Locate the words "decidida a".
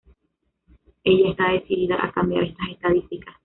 1.51-2.11